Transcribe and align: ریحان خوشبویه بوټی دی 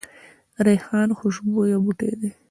ریحان 0.65 1.09
خوشبویه 1.19 1.77
بوټی 1.83 2.11
دی 2.19 2.29